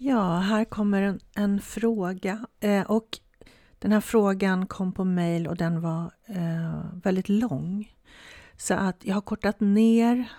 [0.00, 3.18] Ja, här kommer en, en fråga eh, och
[3.78, 7.94] den här frågan kom på mejl och den var eh, väldigt lång.
[8.56, 10.32] Så att jag har kortat ner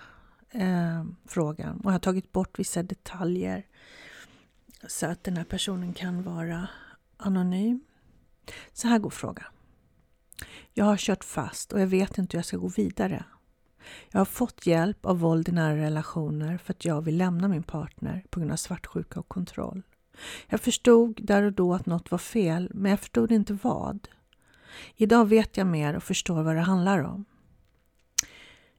[0.50, 3.66] eh, frågan och jag har tagit bort vissa detaljer
[4.88, 6.68] så att den här personen kan vara
[7.16, 7.80] anonym.
[8.72, 9.52] Så här går frågan.
[10.74, 13.24] Jag har kört fast och jag vet inte hur jag ska gå vidare.
[14.10, 17.62] Jag har fått hjälp av våld i nära relationer för att jag vill lämna min
[17.62, 19.82] partner på grund av svartsjuka och kontroll.
[20.48, 24.08] Jag förstod där och då att något var fel, men jag förstod inte vad.
[24.96, 27.24] Idag vet jag mer och förstår vad det handlar om.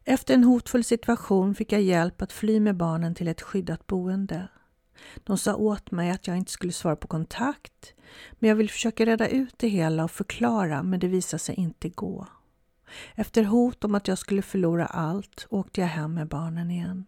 [0.04, 4.48] Efter en hotfull situation fick jag hjälp att fly med barnen till ett skyddat boende.
[5.24, 7.94] De sa åt mig att jag inte skulle svara på kontakt,
[8.32, 11.90] men jag vill försöka reda ut det hela och förklara, men det visade sig inte
[11.90, 12.28] gå.
[13.16, 17.06] Efter hot om att jag skulle förlora allt åkte jag hem med barnen igen.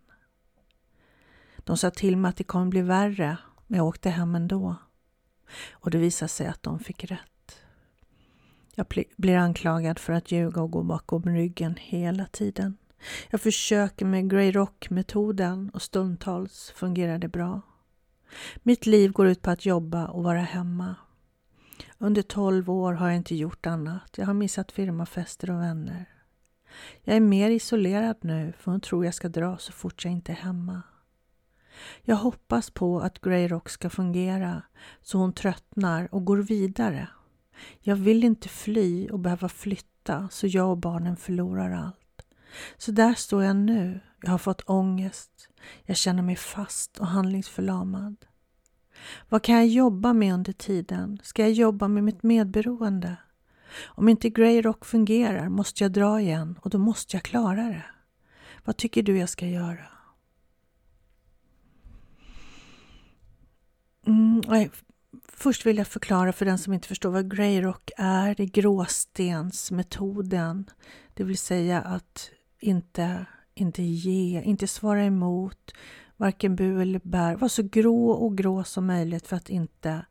[1.58, 3.38] De sa till mig att det kommer bli värre,
[3.68, 4.76] men jag åkte hem ändå.
[5.72, 7.60] Och det visade sig att de fick rätt.
[8.76, 8.85] Jag
[9.18, 12.77] blir anklagad för att ljuga och gå bakom ryggen hela tiden.
[13.29, 17.62] Jag försöker med Grey Rock-metoden och stundtals fungerar det bra.
[18.63, 20.96] Mitt liv går ut på att jobba och vara hemma.
[22.04, 24.18] Under tolv år har jag inte gjort annat.
[24.18, 26.05] Jag har missat firmafester och vänner.
[27.04, 30.32] Jag är mer isolerad nu för hon tror jag ska dra så fort jag inte
[30.32, 30.82] är hemma.
[32.01, 34.62] Jag hoppas på att Grey Rock ska fungera
[35.01, 37.07] så hon tröttnar och går vidare.
[37.79, 42.26] Jag vill inte fly och behöva flytta så jag och barnen förlorar allt.
[42.77, 43.99] Så där står jag nu.
[44.21, 45.49] Jag har fått ångest.
[45.84, 48.15] Jag känner mig fast och handlingsförlamad.
[49.29, 51.20] Vad kan jag jobba med under tiden?
[51.23, 53.15] Ska jag jobba med mitt medberoende?
[53.85, 57.85] Om inte Grey Rock fungerar måste jag dra igen och då måste jag klara det.
[58.63, 59.85] Vad tycker du jag ska göra?
[64.07, 64.41] Mm,
[65.28, 68.35] först vill jag förklara för den som inte förstår vad Grey Rock är.
[68.35, 70.69] Det är gråstensmetoden.
[71.13, 72.29] Det vill säga att
[72.59, 75.73] inte, inte ge, inte svara emot,
[76.23, 77.35] varken bu eller bär.
[77.35, 80.06] Var så grå och grå som möjligt för att inte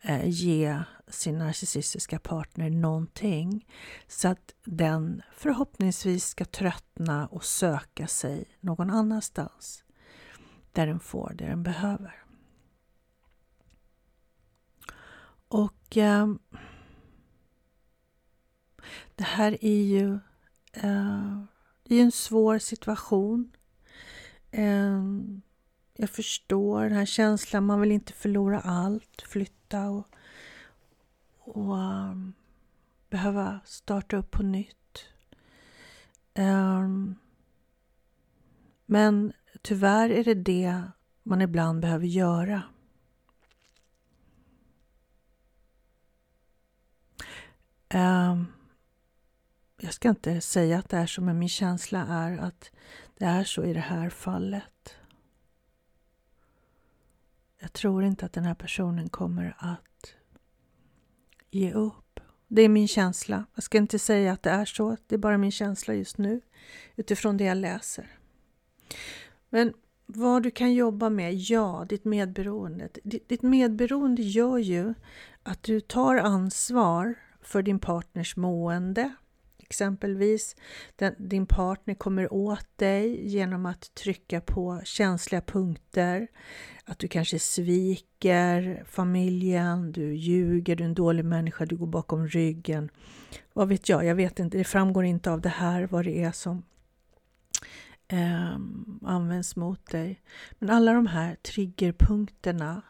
[0.00, 3.66] eh, ge sin narcissistiska partner någonting.
[4.06, 9.84] Så att den förhoppningsvis ska tröttna och söka sig någon annanstans.
[10.72, 12.24] Där den får det den behöver.
[15.48, 16.34] Och eh,
[19.14, 20.18] det här är ju
[20.72, 21.42] eh,
[21.84, 23.52] i en svår situation.
[24.50, 25.02] Eh,
[25.96, 30.06] jag förstår den här känslan, man vill inte förlora allt, flytta och,
[31.38, 32.34] och um,
[33.10, 35.04] behöva starta upp på nytt.
[36.34, 37.18] Um,
[38.86, 40.82] men tyvärr är det det
[41.22, 42.62] man ibland behöver göra.
[47.94, 48.46] Um,
[49.80, 52.70] jag ska inte säga att det är så, men min känsla är att
[53.18, 54.96] det är så i det här fallet.
[57.58, 60.14] Jag tror inte att den här personen kommer att
[61.50, 62.20] ge upp.
[62.48, 63.44] Det är min känsla.
[63.54, 64.96] Jag ska inte säga att det är så.
[65.06, 66.40] Det är bara min känsla just nu
[66.96, 68.18] utifrån det jag läser.
[69.50, 69.72] Men
[70.06, 71.34] vad du kan jobba med?
[71.34, 72.88] Ja, ditt medberoende.
[73.02, 74.94] Ditt medberoende gör ju
[75.42, 79.12] att du tar ansvar för din partners mående,
[79.68, 80.56] Exempelvis
[80.96, 86.28] den, din partner kommer åt dig genom att trycka på känsliga punkter.
[86.84, 92.28] Att du kanske sviker familjen, du ljuger, du är en dålig människa, du går bakom
[92.28, 92.88] ryggen.
[93.52, 94.04] Vad vet jag?
[94.04, 94.58] Jag vet inte.
[94.58, 96.62] Det framgår inte av det här vad det är som
[98.08, 98.56] eh,
[99.02, 100.22] används mot dig.
[100.58, 102.82] Men alla de här triggerpunkterna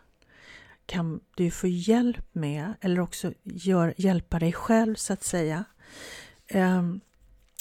[0.87, 5.65] kan du få hjälp med eller också gör, hjälpa dig själv så att säga
[6.49, 6.83] eh,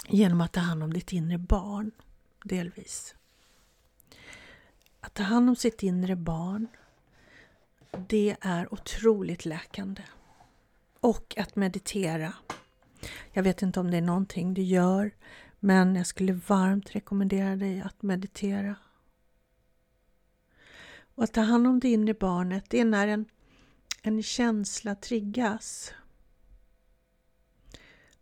[0.07, 1.91] genom att ta hand om ditt inre barn,
[2.43, 3.15] delvis.
[4.99, 6.67] Att ta hand om sitt inre barn,
[8.07, 10.03] det är otroligt läkande.
[10.99, 12.33] Och att meditera.
[13.31, 15.11] Jag vet inte om det är någonting du gör,
[15.59, 18.75] men jag skulle varmt rekommendera dig att meditera.
[21.15, 23.25] Och att ta hand om det inre barnet, det är när en,
[24.01, 25.93] en känsla triggas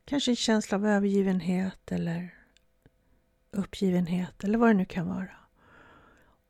[0.06, 2.34] Kanske en känsla av övergivenhet eller
[3.52, 5.36] uppgivenhet eller vad det nu kan vara.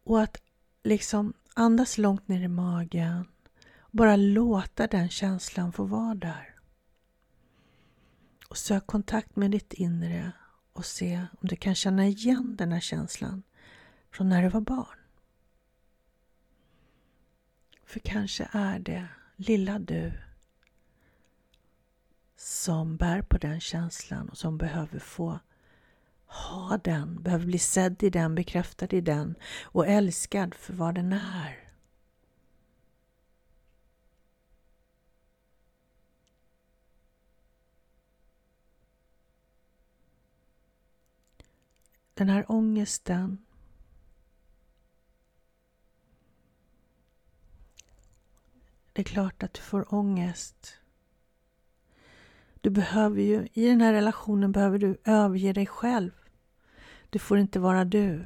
[0.03, 0.41] Och att
[0.83, 3.27] liksom andas långt ner i magen.
[3.91, 6.55] Bara låta den känslan få vara där.
[8.47, 10.31] Och sök kontakt med ditt inre
[10.73, 13.43] och se om du kan känna igen den här känslan
[14.11, 14.97] från när du var barn.
[17.85, 20.13] För kanske är det lilla du
[22.43, 25.39] som bär på den känslan och som behöver få
[26.25, 31.13] ha den, behöver bli sedd i den, bekräftad i den och älskad för vad den
[31.13, 31.69] är.
[42.13, 43.37] Den här ångesten
[48.93, 50.82] Det är klart att du får ångest.
[52.63, 56.11] Du behöver ju, i den här relationen behöver du överge dig själv.
[57.09, 58.25] Du får inte vara du.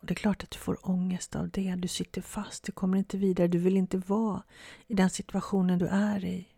[0.00, 1.74] Och det är klart att du får ångest av det.
[1.74, 3.48] Du sitter fast, du kommer inte vidare.
[3.48, 4.42] Du vill inte vara
[4.86, 6.48] i den situationen du är i.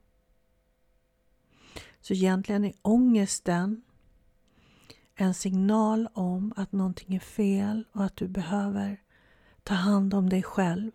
[2.00, 3.82] Så egentligen är ångesten
[5.14, 9.00] en signal om att någonting är fel och att du behöver
[9.62, 10.93] ta hand om dig själv.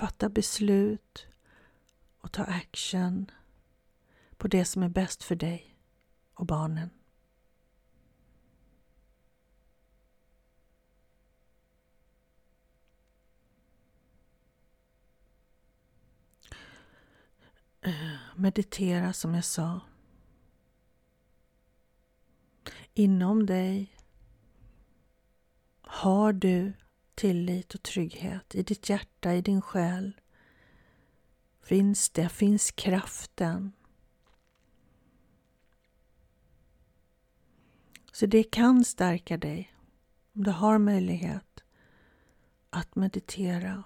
[0.00, 1.26] Fatta beslut
[2.20, 3.30] och ta action
[4.36, 5.76] på det som är bäst för dig
[6.34, 6.90] och barnen.
[17.80, 17.92] Eh,
[18.36, 19.80] meditera som jag sa.
[22.94, 23.96] Inom dig
[25.80, 26.72] har du
[27.20, 30.20] tillit och trygghet i ditt hjärta, i din själ.
[31.62, 33.72] Finns det, finns kraften.
[38.12, 39.74] Så det kan stärka dig
[40.32, 41.64] om du har möjlighet
[42.70, 43.84] att meditera.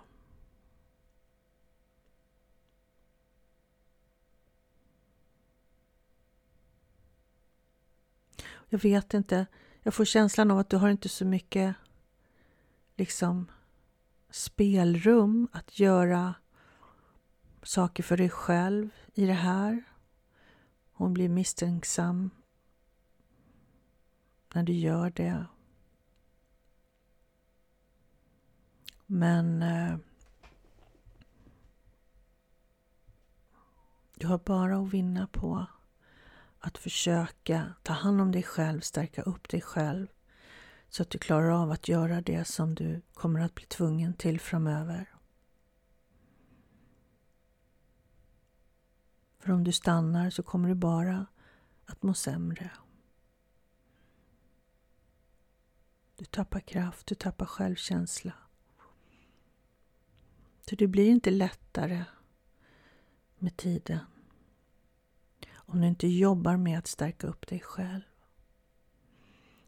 [8.69, 9.47] Jag vet inte,
[9.83, 11.77] jag får känslan av att du har inte så mycket
[12.97, 13.51] liksom
[14.31, 16.35] spelrum att göra
[17.63, 19.85] saker för dig själv i det här.
[20.93, 22.31] Hon blir misstänksam
[24.55, 25.47] när du gör det.
[29.07, 29.97] Men eh,
[34.15, 35.67] du har bara att vinna på
[36.59, 40.07] att försöka ta hand om dig själv, stärka upp dig själv
[40.95, 44.41] så att du klarar av att göra det som du kommer att bli tvungen till
[44.41, 45.15] framöver.
[49.39, 51.27] För om du stannar så kommer du bara
[51.87, 52.71] att må sämre.
[56.17, 58.33] Du tappar kraft, du tappar självkänsla.
[60.61, 62.05] Så det blir inte lättare
[63.39, 63.99] med tiden
[65.55, 68.14] om du inte jobbar med att stärka upp dig själv.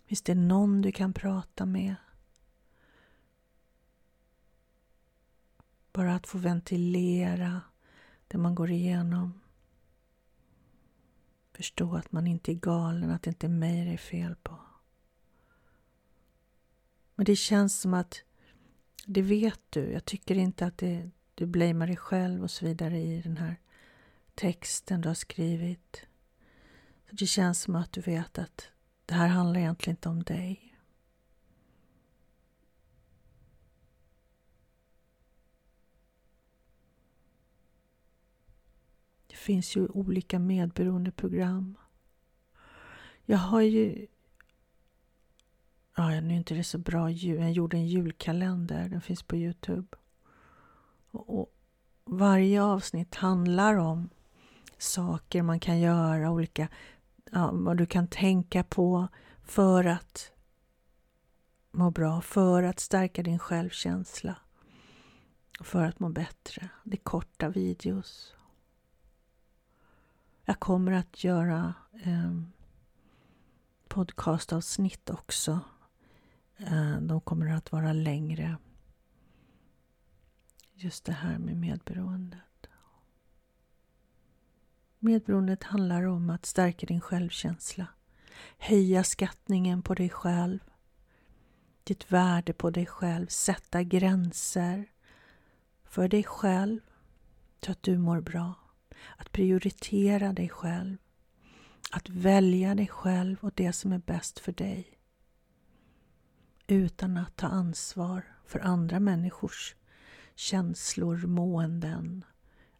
[0.06, 1.94] Finns det någon du kan prata med?
[5.92, 7.60] Bara att få ventilera
[8.28, 9.40] det man går igenom.
[11.52, 14.58] Förstå att man inte är galen, att det inte är mig det är fel på.
[17.14, 18.22] Men det känns som att
[19.06, 19.92] det vet du.
[19.92, 23.56] Jag tycker inte att det, du blamear dig själv och så vidare i den här
[24.34, 26.06] texten du har skrivit.
[27.10, 28.70] Så Det känns som att du vet att
[29.06, 30.78] det här handlar egentligen inte om dig.
[39.26, 41.78] Det finns ju olika medberoendeprogram.
[43.24, 44.06] Jag har ju...
[45.96, 47.40] Ja, nu är inte det så bra ljud.
[47.40, 48.88] Jag gjorde en julkalender.
[48.88, 49.96] Den finns på Youtube.
[51.10, 51.54] Och
[52.04, 54.08] varje avsnitt handlar om
[54.78, 56.68] saker man kan göra, olika
[57.32, 59.08] ja, vad du kan tänka på
[59.42, 60.32] för att
[61.70, 64.36] må bra, för att stärka din självkänsla,
[65.60, 66.68] för att må bättre.
[66.84, 68.34] Det är korta videos.
[70.44, 72.40] Jag kommer att göra eh,
[73.88, 75.60] podcastavsnitt också.
[76.56, 78.56] Eh, de kommer att vara längre.
[80.74, 82.40] Just det här med medberoende.
[85.06, 87.86] Medberoendet handlar om att stärka din självkänsla,
[88.58, 90.58] höja skattningen på dig själv,
[91.84, 94.84] ditt värde på dig själv, sätta gränser
[95.84, 96.80] för dig själv
[97.64, 98.54] så att du mår bra.
[99.16, 100.96] Att prioritera dig själv,
[101.90, 104.98] att välja dig själv och det som är bäst för dig.
[106.66, 109.74] Utan att ta ansvar för andra människors
[110.34, 112.24] känslor, måenden,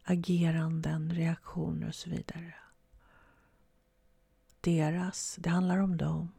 [0.09, 2.53] ageranden, reaktioner och så vidare.
[4.61, 6.31] Deras, det handlar om dem.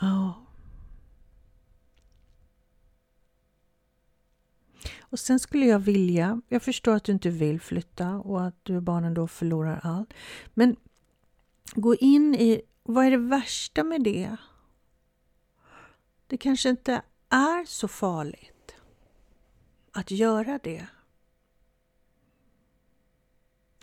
[0.00, 0.46] Ja.
[5.00, 8.76] Och sen skulle jag vilja, jag förstår att du inte vill flytta och att du
[8.76, 10.14] och barnen då förlorar allt.
[10.54, 10.76] Men
[11.74, 14.36] gå in i, vad är det värsta med det?
[16.32, 18.74] Det kanske inte är så farligt
[19.90, 20.86] att göra det.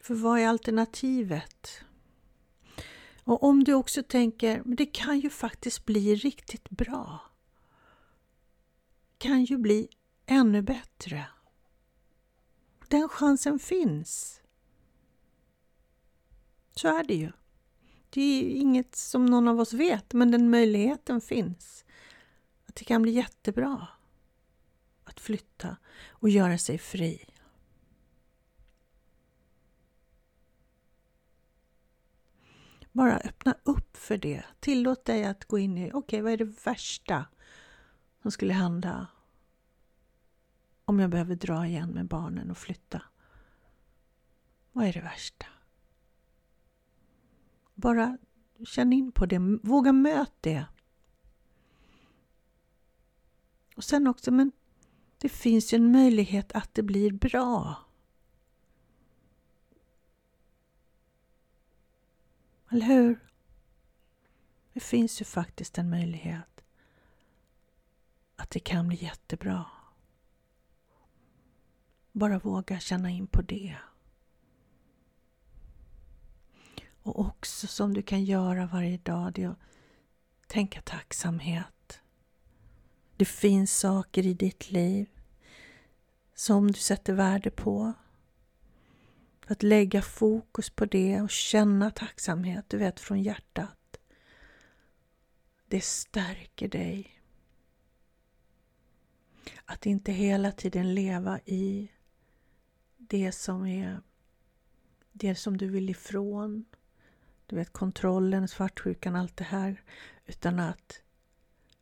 [0.01, 1.81] För vad är alternativet?
[3.23, 7.19] Och om du också tänker, men det kan ju faktiskt bli riktigt bra.
[9.17, 9.89] Kan ju bli
[10.25, 11.25] ännu bättre.
[12.87, 14.41] Den chansen finns.
[16.75, 17.31] Så är det ju.
[18.09, 21.85] Det är inget som någon av oss vet, men den möjligheten finns.
[22.69, 23.87] Att det kan bli jättebra
[25.03, 25.77] att flytta
[26.09, 27.25] och göra sig fri.
[32.91, 34.43] Bara öppna upp för det.
[34.59, 37.25] Tillåt dig att gå in i, okej okay, vad är det värsta
[38.21, 39.07] som skulle hända
[40.85, 43.01] om jag behöver dra igen med barnen och flytta?
[44.71, 45.45] Vad är det värsta?
[47.75, 48.17] Bara
[48.65, 50.65] känn in på det, våga möta det.
[53.79, 54.51] Och sen också, men
[55.17, 57.75] det finns ju en möjlighet att det blir bra.
[62.71, 63.19] Eller hur?
[64.73, 66.63] Det finns ju faktiskt en möjlighet
[68.35, 69.65] att det kan bli jättebra.
[72.11, 73.77] Bara våga känna in på det.
[77.01, 79.59] Och också som du kan göra varje dag, det är att
[80.47, 81.78] tänka tacksamhet.
[83.19, 85.09] Det finns saker i ditt liv
[86.33, 87.93] som du sätter värde på.
[89.47, 93.99] Att lägga fokus på det och känna tacksamhet, du vet från hjärtat.
[95.67, 97.21] Det stärker dig.
[99.65, 101.91] Att inte hela tiden leva i
[102.97, 104.01] det som är
[105.11, 106.65] det som du vill ifrån.
[107.45, 109.83] Du vet kontrollen, svartsjukan, allt det här.
[110.25, 111.01] Utan att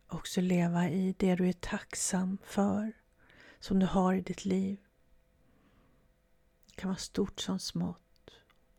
[0.07, 2.93] också leva i det du är tacksam för,
[3.59, 4.79] som du har i ditt liv.
[6.65, 8.31] Det kan vara stort som smått.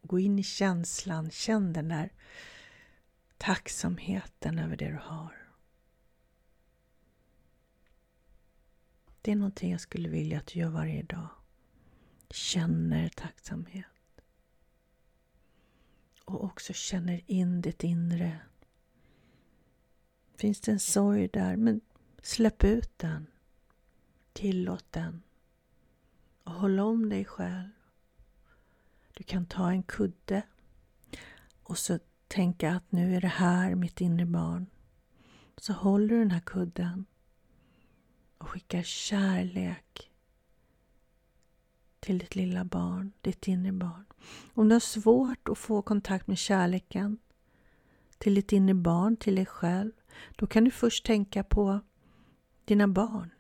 [0.03, 2.13] Gå in i känslan, känn den där
[3.37, 5.53] tacksamheten över det du har.
[9.23, 11.29] Det är någonting jag skulle vilja att du gör varje dag.
[12.31, 13.87] Känner tacksamhet.
[16.25, 18.41] Och också känner in ditt inre.
[20.39, 21.81] Finns det en sorg där, men
[22.23, 23.27] släpp ut den.
[24.33, 25.23] Tillåt den.
[26.45, 27.69] Och håll om dig själv.
[29.15, 30.43] Du kan ta en kudde
[31.63, 34.67] och så tänka att nu är det här mitt inre barn.
[35.57, 37.07] Så håller du den här kudden
[38.39, 40.11] och skickar kärlek
[42.01, 44.05] till ditt lilla barn, ditt inre barn.
[44.55, 47.19] Om du har svårt att få kontakt med kärleken
[48.19, 49.93] till ditt inre barn, till dig själv,
[50.37, 51.81] då kan du först tänka på
[52.65, 53.31] dina barn.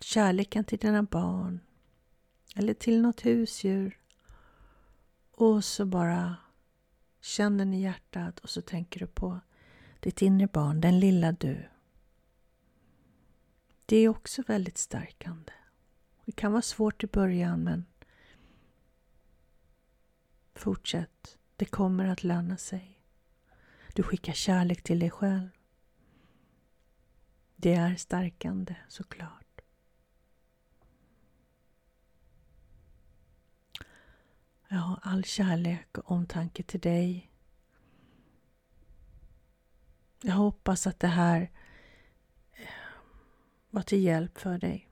[0.00, 1.60] Kärleken till dina barn
[2.56, 3.98] eller till något husdjur.
[5.30, 6.36] Och så bara
[7.20, 9.40] känner ni hjärtat och så tänker du på
[10.00, 11.68] ditt inre barn, den lilla du.
[13.86, 15.52] Det är också väldigt stärkande.
[16.24, 17.86] Det kan vara svårt i början men
[20.54, 21.38] fortsätt.
[21.56, 22.98] Det kommer att löna sig.
[23.94, 25.48] Du skickar kärlek till dig själv.
[27.56, 29.60] Det är stärkande såklart.
[34.68, 37.30] Jag har all kärlek och omtanke till dig.
[40.20, 41.50] Jag hoppas att det här
[42.52, 42.68] eh,
[43.70, 44.88] var till hjälp för dig.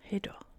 [0.00, 0.51] Hejdå.